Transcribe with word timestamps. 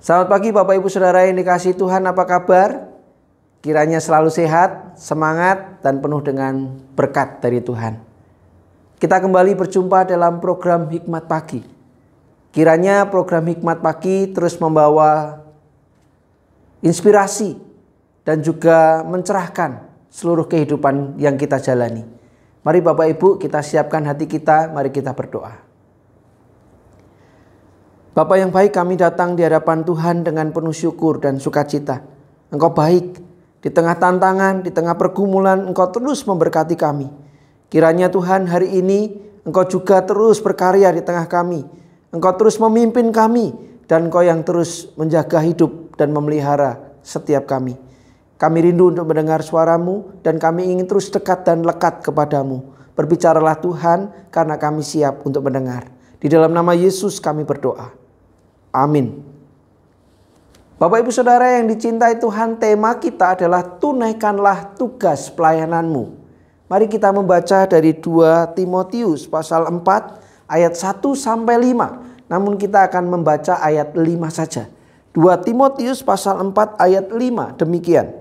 Selamat 0.00 0.26
pagi 0.32 0.50
Bapak 0.50 0.74
Ibu 0.74 0.88
Saudara 0.90 1.22
yang 1.28 1.38
dikasih 1.38 1.78
Tuhan 1.78 2.02
apa 2.02 2.26
kabar? 2.26 2.88
Kiranya 3.62 4.02
selalu 4.02 4.32
sehat, 4.32 4.98
semangat, 4.98 5.78
dan 5.86 6.02
penuh 6.02 6.18
dengan 6.18 6.82
berkat 6.98 7.38
dari 7.38 7.62
Tuhan. 7.62 8.00
Kita 8.98 9.22
kembali 9.22 9.54
berjumpa 9.54 10.10
dalam 10.10 10.42
program 10.42 10.90
Hikmat 10.90 11.30
Pagi. 11.30 11.62
Kiranya 12.50 13.06
program 13.06 13.46
Hikmat 13.46 13.84
Pagi 13.84 14.34
terus 14.34 14.58
membawa 14.58 15.46
inspirasi 16.82 17.54
dan 18.26 18.42
juga 18.42 19.06
mencerahkan 19.06 19.84
seluruh 20.10 20.50
kehidupan 20.50 21.22
yang 21.22 21.38
kita 21.38 21.62
jalani. 21.62 22.19
Mari 22.60 22.84
Bapak 22.84 23.06
Ibu 23.16 23.40
kita 23.40 23.64
siapkan 23.64 24.04
hati 24.04 24.28
kita, 24.28 24.68
mari 24.68 24.92
kita 24.92 25.16
berdoa. 25.16 25.56
Bapak 28.12 28.36
yang 28.36 28.52
baik 28.52 28.76
kami 28.76 29.00
datang 29.00 29.32
di 29.32 29.40
hadapan 29.40 29.80
Tuhan 29.80 30.20
dengan 30.26 30.52
penuh 30.52 30.74
syukur 30.74 31.24
dan 31.24 31.40
sukacita. 31.40 32.04
Engkau 32.52 32.74
baik, 32.74 33.16
di 33.64 33.70
tengah 33.72 33.96
tantangan, 33.96 34.60
di 34.60 34.68
tengah 34.68 34.92
pergumulan 34.92 35.64
Engkau 35.72 35.88
terus 35.88 36.20
memberkati 36.28 36.76
kami. 36.76 37.08
Kiranya 37.72 38.12
Tuhan 38.12 38.44
hari 38.44 38.76
ini 38.76 39.14
Engkau 39.48 39.64
juga 39.64 40.04
terus 40.04 40.36
berkarya 40.44 40.92
di 40.92 41.00
tengah 41.00 41.24
kami. 41.32 41.64
Engkau 42.12 42.36
terus 42.36 42.60
memimpin 42.60 43.08
kami 43.08 43.56
dan 43.88 44.12
Engkau 44.12 44.20
yang 44.20 44.44
terus 44.44 44.92
menjaga 45.00 45.40
hidup 45.40 45.96
dan 45.96 46.12
memelihara 46.12 46.76
setiap 47.00 47.48
kami. 47.48 47.78
Kami 48.40 48.58
rindu 48.64 48.88
untuk 48.88 49.04
mendengar 49.04 49.44
suaramu 49.44 50.16
dan 50.24 50.40
kami 50.40 50.72
ingin 50.72 50.88
terus 50.88 51.12
dekat 51.12 51.44
dan 51.44 51.60
lekat 51.60 52.00
kepadamu. 52.00 52.72
Berbicaralah 52.96 53.60
Tuhan 53.60 54.32
karena 54.32 54.56
kami 54.56 54.80
siap 54.80 55.20
untuk 55.28 55.44
mendengar. 55.44 55.92
Di 56.16 56.24
dalam 56.32 56.56
nama 56.56 56.72
Yesus 56.72 57.20
kami 57.20 57.44
berdoa. 57.44 57.92
Amin. 58.72 59.20
Bapak 60.80 61.04
Ibu 61.04 61.12
Saudara 61.12 61.60
yang 61.60 61.68
dicintai 61.68 62.16
Tuhan, 62.16 62.56
tema 62.56 62.96
kita 62.96 63.36
adalah 63.36 63.60
tunaikanlah 63.60 64.72
tugas 64.80 65.28
pelayananmu. 65.28 66.16
Mari 66.72 66.88
kita 66.88 67.12
membaca 67.12 67.68
dari 67.68 67.92
2 67.92 68.56
Timotius 68.56 69.28
pasal 69.28 69.68
4 69.68 70.48
ayat 70.48 70.72
1 70.72 71.04
sampai 71.12 71.76
5. 71.76 72.32
Namun 72.32 72.56
kita 72.56 72.88
akan 72.88 73.04
membaca 73.04 73.60
ayat 73.60 73.92
5 73.92 74.00
saja. 74.32 74.72
2 75.12 75.44
Timotius 75.44 76.00
pasal 76.00 76.40
4 76.40 76.80
ayat 76.80 77.12
5 77.12 77.60
demikian. 77.60 78.19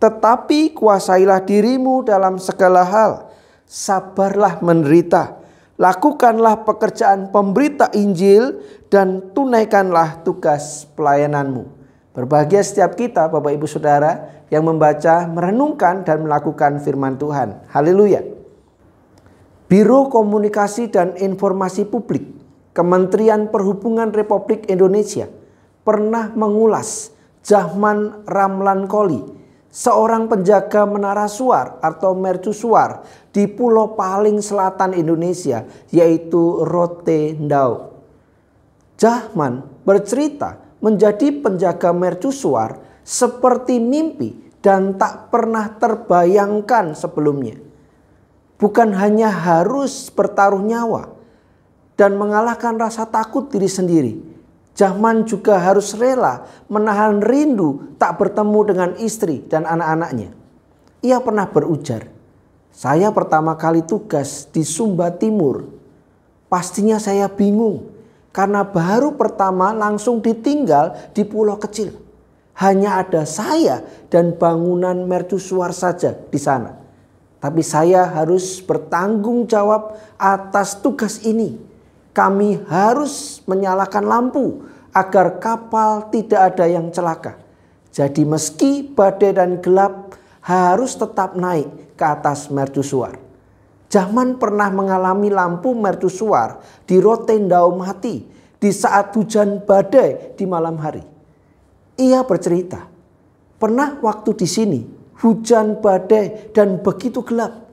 Tetapi 0.00 0.72
kuasailah 0.72 1.44
dirimu 1.44 2.02
dalam 2.02 2.40
segala 2.40 2.82
hal. 2.88 3.28
Sabarlah 3.68 4.58
menderita 4.64 5.40
lakukanlah 5.80 6.68
pekerjaan 6.68 7.32
pemberita 7.32 7.88
Injil 7.96 8.60
dan 8.92 9.32
tunaikanlah 9.32 10.20
tugas 10.20 10.84
pelayananmu. 10.92 11.64
Berbahagia 12.12 12.60
setiap 12.60 13.00
kita 13.00 13.32
Bapak 13.32 13.56
Ibu 13.56 13.64
Saudara 13.64 14.44
yang 14.52 14.68
membaca, 14.68 15.24
merenungkan 15.24 16.04
dan 16.04 16.28
melakukan 16.28 16.84
firman 16.84 17.16
Tuhan. 17.16 17.64
Haleluya. 17.72 18.20
Biro 19.70 20.10
Komunikasi 20.10 20.90
dan 20.90 21.14
Informasi 21.16 21.86
Publik 21.86 22.26
Kementerian 22.74 23.48
Perhubungan 23.48 24.10
Republik 24.10 24.66
Indonesia 24.66 25.30
pernah 25.86 26.34
mengulas 26.34 27.14
Jahman 27.46 28.26
Ramlan 28.26 28.90
Koli 28.90 29.39
seorang 29.70 30.26
penjaga 30.26 30.82
menara 30.84 31.30
suar 31.30 31.78
atau 31.78 32.12
mercusuar 32.18 33.06
di 33.30 33.46
pulau 33.46 33.94
paling 33.94 34.42
selatan 34.42 34.98
Indonesia 34.98 35.64
yaitu 35.94 36.66
Rotendao. 36.66 37.94
Jahman 38.98 39.64
bercerita 39.86 40.60
menjadi 40.82 41.32
penjaga 41.40 41.94
mercusuar 41.94 42.82
seperti 43.06 43.80
mimpi 43.80 44.36
dan 44.60 45.00
tak 45.00 45.32
pernah 45.32 45.72
terbayangkan 45.80 46.92
sebelumnya. 46.92 47.56
Bukan 48.60 48.92
hanya 48.92 49.32
harus 49.32 50.12
bertaruh 50.12 50.60
nyawa 50.60 51.16
dan 51.96 52.20
mengalahkan 52.20 52.76
rasa 52.76 53.08
takut 53.08 53.48
diri 53.48 53.68
sendiri, 53.72 54.12
Jahman 54.80 55.28
juga 55.28 55.60
harus 55.60 55.92
rela 55.92 56.48
menahan 56.72 57.20
rindu 57.20 57.92
tak 58.00 58.16
bertemu 58.16 58.60
dengan 58.64 58.90
istri 58.96 59.44
dan 59.44 59.68
anak-anaknya. 59.68 60.32
Ia 61.04 61.20
pernah 61.20 61.44
berujar, 61.44 62.08
saya 62.72 63.12
pertama 63.12 63.60
kali 63.60 63.84
tugas 63.84 64.48
di 64.48 64.64
Sumba 64.64 65.12
Timur. 65.12 65.68
Pastinya 66.48 66.96
saya 66.96 67.28
bingung 67.28 67.92
karena 68.32 68.64
baru 68.64 69.20
pertama 69.20 69.76
langsung 69.76 70.24
ditinggal 70.24 71.12
di 71.12 71.28
pulau 71.28 71.60
kecil. 71.60 72.00
Hanya 72.56 73.04
ada 73.04 73.28
saya 73.28 73.84
dan 74.08 74.32
bangunan 74.32 75.04
mercusuar 75.04 75.76
saja 75.76 76.16
di 76.16 76.40
sana. 76.40 76.80
Tapi 77.36 77.60
saya 77.60 78.08
harus 78.08 78.64
bertanggung 78.64 79.44
jawab 79.44 79.96
atas 80.16 80.80
tugas 80.80 81.20
ini 81.24 81.68
kami 82.10 82.58
harus 82.66 83.40
menyalakan 83.46 84.04
lampu 84.04 84.66
agar 84.90 85.38
kapal 85.38 86.10
tidak 86.10 86.54
ada 86.54 86.66
yang 86.66 86.90
celaka. 86.90 87.38
Jadi 87.90 88.22
meski 88.22 88.86
badai 88.86 89.34
dan 89.34 89.58
gelap 89.58 90.14
harus 90.46 90.94
tetap 90.94 91.34
naik 91.34 91.98
ke 91.98 92.04
atas 92.06 92.50
mercusuar. 92.50 93.18
Zaman 93.90 94.38
pernah 94.38 94.70
mengalami 94.70 95.26
lampu 95.26 95.74
mercusuar 95.74 96.62
di 96.86 97.02
Rotendao 97.02 97.74
mati 97.74 98.22
di 98.60 98.70
saat 98.70 99.10
hujan 99.18 99.66
badai 99.66 100.38
di 100.38 100.44
malam 100.46 100.78
hari. 100.78 101.02
Ia 101.98 102.22
bercerita, 102.22 102.86
pernah 103.58 103.98
waktu 103.98 104.30
di 104.38 104.46
sini 104.46 104.80
hujan 105.18 105.82
badai 105.82 106.54
dan 106.54 106.78
begitu 106.78 107.26
gelap. 107.26 107.66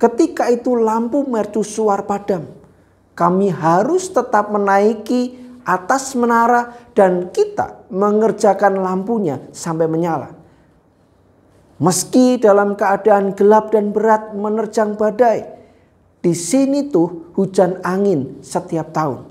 Ketika 0.00 0.48
itu 0.48 0.74
lampu 0.74 1.22
mercusuar 1.28 2.08
padam 2.08 2.62
kami 3.12 3.52
harus 3.52 4.08
tetap 4.08 4.48
menaiki 4.48 5.36
atas 5.66 6.14
menara 6.14 6.74
dan 6.94 7.30
kita 7.30 7.86
mengerjakan 7.90 8.78
lampunya 8.78 9.40
sampai 9.50 9.86
menyala. 9.90 10.34
Meski 11.82 12.38
dalam 12.38 12.78
keadaan 12.78 13.34
gelap 13.34 13.74
dan 13.74 13.90
berat 13.90 14.30
menerjang 14.38 14.94
badai, 14.94 15.42
di 16.22 16.30
sini 16.30 16.86
tuh 16.86 17.34
hujan 17.34 17.82
angin 17.82 18.38
setiap 18.38 18.94
tahun. 18.94 19.26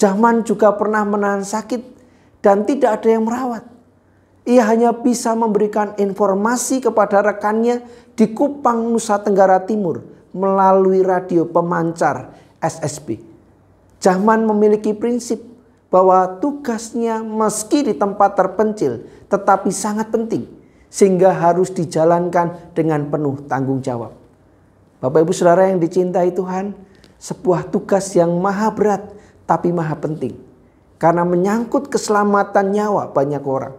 Zaman 0.00 0.48
juga 0.48 0.72
pernah 0.72 1.04
menahan 1.04 1.44
sakit 1.44 1.82
dan 2.40 2.64
tidak 2.64 3.02
ada 3.02 3.08
yang 3.12 3.28
merawat. 3.28 3.66
Ia 4.48 4.64
hanya 4.64 4.96
bisa 4.96 5.36
memberikan 5.36 5.92
informasi 6.00 6.80
kepada 6.80 7.20
rekannya 7.20 7.84
di 8.16 8.32
Kupang, 8.32 8.88
Nusa 8.88 9.20
Tenggara 9.20 9.60
Timur 9.68 10.00
melalui 10.32 11.04
radio 11.04 11.44
pemancar 11.44 12.32
SSB. 12.56 13.27
Jahman 13.98 14.46
memiliki 14.46 14.94
prinsip 14.94 15.42
bahwa 15.90 16.38
tugasnya 16.38 17.24
meski 17.24 17.82
di 17.82 17.94
tempat 17.96 18.38
terpencil 18.38 19.08
tetapi 19.26 19.72
sangat 19.74 20.12
penting 20.14 20.46
sehingga 20.88 21.34
harus 21.34 21.68
dijalankan 21.74 22.72
dengan 22.72 23.10
penuh 23.12 23.44
tanggung 23.44 23.84
jawab. 23.84 24.14
Bapak 24.98 25.20
Ibu 25.22 25.32
Saudara 25.36 25.70
yang 25.70 25.78
dicintai 25.78 26.32
Tuhan, 26.34 26.74
sebuah 27.18 27.70
tugas 27.70 28.14
yang 28.14 28.34
maha 28.38 28.70
berat 28.72 29.02
tapi 29.44 29.70
maha 29.74 29.94
penting 29.98 30.34
karena 30.98 31.22
menyangkut 31.22 31.90
keselamatan 31.90 32.74
nyawa 32.74 33.10
banyak 33.14 33.42
orang. 33.42 33.74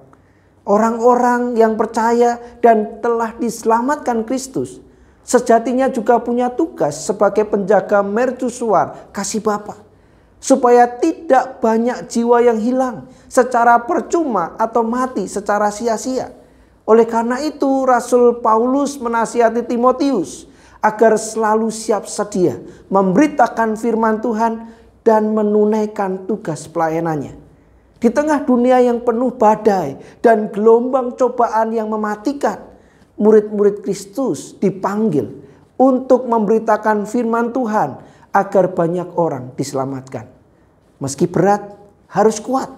Orang-orang 0.69 1.57
yang 1.57 1.73
percaya 1.79 2.37
dan 2.61 3.01
telah 3.01 3.33
diselamatkan 3.39 4.21
Kristus 4.27 4.83
sejatinya 5.25 5.89
juga 5.89 6.21
punya 6.21 6.49
tugas 6.53 7.05
sebagai 7.05 7.45
penjaga 7.47 8.05
mercusuar 8.05 9.09
kasih 9.09 9.41
Bapa. 9.41 9.88
Supaya 10.39 10.87
tidak 10.87 11.59
banyak 11.59 12.07
jiwa 12.07 12.39
yang 12.39 12.59
hilang 12.63 13.11
secara 13.27 13.75
percuma 13.83 14.55
atau 14.55 14.87
mati 14.87 15.27
secara 15.27 15.67
sia-sia. 15.67 16.31
Oleh 16.87 17.05
karena 17.05 17.43
itu 17.43 17.85
Rasul 17.85 18.39
Paulus 18.39 18.97
menasihati 18.97 19.67
Timotius 19.67 20.49
agar 20.79 21.19
selalu 21.19 21.69
siap 21.69 22.07
sedia 22.07 22.57
memberitakan 22.87 23.75
firman 23.75 24.23
Tuhan 24.23 24.71
dan 25.03 25.35
menunaikan 25.35 26.25
tugas 26.25 26.65
pelayanannya. 26.71 27.35
Di 27.99 28.07
tengah 28.07 28.47
dunia 28.47 28.79
yang 28.79 29.03
penuh 29.03 29.35
badai 29.35 29.99
dan 30.23 30.47
gelombang 30.55 31.19
cobaan 31.19 31.75
yang 31.75 31.91
mematikan, 31.91 32.63
murid-murid 33.19 33.83
Kristus 33.83 34.55
dipanggil 34.55 35.27
untuk 35.75 36.23
memberitakan 36.25 37.03
firman 37.03 37.51
Tuhan 37.51 37.99
agar 38.33 38.71
banyak 38.73 39.15
orang 39.17 39.53
diselamatkan. 39.57 40.29
Meski 40.99 41.25
berat, 41.25 41.63
harus 42.11 42.37
kuat. 42.43 42.69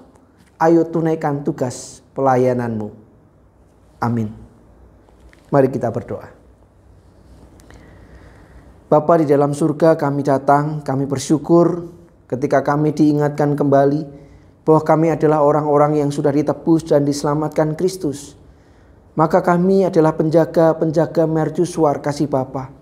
Ayo 0.62 0.86
tunaikan 0.86 1.42
tugas 1.42 2.06
pelayananmu. 2.14 2.94
Amin. 3.98 4.30
Mari 5.50 5.68
kita 5.74 5.90
berdoa. 5.90 6.30
Bapa 8.92 9.24
di 9.24 9.26
dalam 9.26 9.56
surga 9.56 9.96
kami 9.96 10.22
datang, 10.22 10.84
kami 10.84 11.08
bersyukur 11.08 11.88
ketika 12.28 12.60
kami 12.60 12.92
diingatkan 12.92 13.56
kembali 13.56 14.04
bahwa 14.68 14.82
kami 14.84 15.08
adalah 15.16 15.42
orang-orang 15.42 16.04
yang 16.04 16.12
sudah 16.12 16.32
ditebus 16.32 16.92
dan 16.92 17.08
diselamatkan 17.08 17.74
Kristus. 17.80 18.36
Maka 19.16 19.44
kami 19.44 19.88
adalah 19.88 20.16
penjaga-penjaga 20.16 21.28
mercusuar 21.28 22.00
kasih 22.00 22.32
Bapa. 22.32 22.81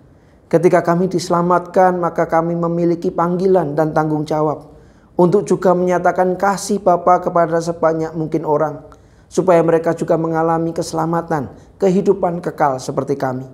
Ketika 0.50 0.82
kami 0.82 1.06
diselamatkan, 1.06 2.02
maka 2.02 2.26
kami 2.26 2.58
memiliki 2.58 3.14
panggilan 3.14 3.78
dan 3.78 3.94
tanggung 3.94 4.26
jawab 4.26 4.74
untuk 5.14 5.46
juga 5.46 5.78
menyatakan 5.78 6.34
kasih 6.42 6.82
Bapa 6.82 7.22
kepada 7.22 7.62
sebanyak 7.62 8.18
mungkin 8.18 8.50
orang 8.50 8.82
supaya 9.30 9.62
mereka 9.62 9.94
juga 9.94 10.18
mengalami 10.18 10.74
keselamatan, 10.74 11.54
kehidupan 11.78 12.42
kekal 12.42 12.82
seperti 12.82 13.14
kami. 13.14 13.46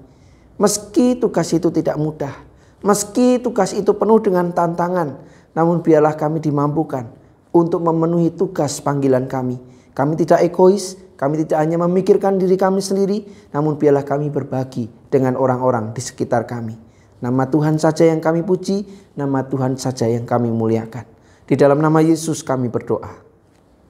Meski 0.56 1.20
tugas 1.20 1.52
itu 1.52 1.68
tidak 1.68 2.00
mudah, 2.00 2.32
meski 2.80 3.44
tugas 3.44 3.76
itu 3.76 3.92
penuh 3.92 4.24
dengan 4.24 4.56
tantangan, 4.56 5.20
namun 5.52 5.84
biarlah 5.84 6.16
kami 6.16 6.40
dimampukan 6.40 7.12
untuk 7.52 7.84
memenuhi 7.84 8.32
tugas 8.32 8.80
panggilan 8.80 9.28
kami. 9.28 9.60
Kami 9.92 10.16
tidak 10.16 10.48
egois, 10.48 10.96
kami 11.20 11.44
tidak 11.44 11.60
hanya 11.60 11.76
memikirkan 11.76 12.40
diri 12.40 12.56
kami 12.56 12.80
sendiri, 12.80 13.28
namun 13.52 13.76
biarlah 13.76 14.08
kami 14.08 14.32
berbagi 14.32 14.88
dengan 15.12 15.36
orang-orang 15.36 15.92
di 15.92 16.00
sekitar 16.00 16.48
kami. 16.48 16.85
Nama 17.26 17.50
Tuhan 17.50 17.82
saja 17.82 18.06
yang 18.06 18.22
kami 18.22 18.46
puji, 18.46 18.86
nama 19.18 19.42
Tuhan 19.42 19.82
saja 19.82 20.06
yang 20.06 20.30
kami 20.30 20.54
muliakan. 20.54 21.10
Di 21.50 21.58
dalam 21.58 21.82
nama 21.82 21.98
Yesus 21.98 22.46
kami 22.46 22.70
berdoa. 22.70 23.18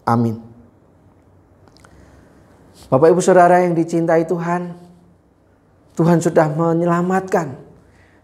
Amin. 0.08 0.40
Bapak 2.88 3.12
Ibu 3.12 3.20
Saudara 3.20 3.60
yang 3.60 3.76
dicintai 3.76 4.24
Tuhan, 4.24 4.80
Tuhan 6.00 6.24
sudah 6.24 6.48
menyelamatkan. 6.48 7.60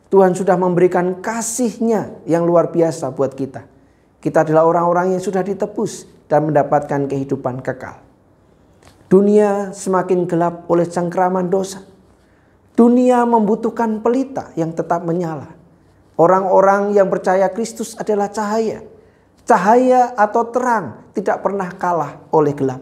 Tuhan 0.07 0.31
sudah 0.31 0.55
memberikan 0.55 1.19
kasihnya 1.19 2.23
yang 2.23 2.47
luar 2.47 2.71
biasa 2.71 3.11
buat 3.11 3.35
kita. 3.35 3.67
Kita 4.23 4.47
adalah 4.47 4.63
orang-orang 4.63 5.15
yang 5.15 5.23
sudah 5.23 5.43
ditebus 5.43 6.07
dan 6.31 6.47
mendapatkan 6.47 7.11
kehidupan 7.11 7.59
kekal. 7.59 7.99
Dunia 9.11 9.75
semakin 9.75 10.23
gelap 10.23 10.71
oleh 10.71 10.87
cengkraman 10.87 11.51
dosa. 11.51 11.90
Dunia 12.81 13.21
membutuhkan 13.29 14.01
pelita 14.01 14.49
yang 14.57 14.73
tetap 14.73 15.05
menyala. 15.05 15.53
Orang-orang 16.17 16.97
yang 16.97 17.13
percaya 17.13 17.45
Kristus 17.53 17.93
adalah 17.93 18.33
cahaya. 18.33 18.81
Cahaya 19.45 20.17
atau 20.17 20.49
terang 20.49 21.13
tidak 21.13 21.45
pernah 21.45 21.69
kalah 21.77 22.25
oleh 22.33 22.57
gelap. 22.57 22.81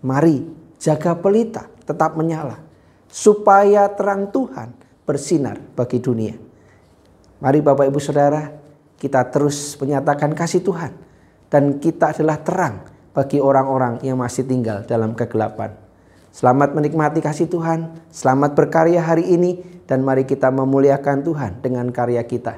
Mari 0.00 0.48
jaga 0.80 1.12
pelita 1.12 1.68
tetap 1.84 2.16
menyala 2.16 2.56
supaya 3.04 3.92
terang 3.92 4.32
Tuhan 4.32 4.72
bersinar 5.04 5.60
bagi 5.76 6.00
dunia. 6.00 6.32
Mari 7.44 7.60
Bapak 7.60 7.92
Ibu 7.92 8.00
Saudara, 8.00 8.48
kita 8.96 9.28
terus 9.28 9.76
menyatakan 9.76 10.32
kasih 10.32 10.64
Tuhan 10.64 10.96
dan 11.52 11.76
kita 11.84 12.16
adalah 12.16 12.40
terang 12.40 12.88
bagi 13.12 13.44
orang-orang 13.44 14.00
yang 14.00 14.16
masih 14.16 14.48
tinggal 14.48 14.88
dalam 14.88 15.12
kegelapan. 15.12 15.81
Selamat 16.32 16.72
menikmati 16.72 17.20
kasih 17.20 17.44
Tuhan, 17.44 17.92
selamat 18.08 18.56
berkarya 18.56 19.04
hari 19.04 19.36
ini 19.36 19.60
dan 19.84 20.00
mari 20.00 20.24
kita 20.24 20.48
memuliakan 20.48 21.20
Tuhan 21.20 21.60
dengan 21.60 21.92
karya 21.92 22.24
kita. 22.24 22.56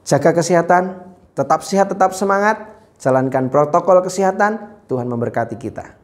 Jaga 0.00 0.32
kesehatan, 0.32 1.04
tetap 1.36 1.60
sehat, 1.60 1.92
tetap 1.92 2.16
semangat, 2.16 2.72
jalankan 2.96 3.52
protokol 3.52 4.00
kesehatan, 4.00 4.80
Tuhan 4.88 5.12
memberkati 5.12 5.60
kita. 5.60 5.95